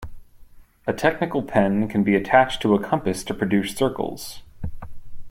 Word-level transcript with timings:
A 0.87 0.93
technical 0.93 1.43
pen 1.43 1.87
can 1.87 2.03
be 2.03 2.15
attached 2.15 2.59
to 2.63 2.73
a 2.73 2.81
compass 2.83 3.23
to 3.23 3.35
produce 3.35 3.75
circles. 3.75 4.41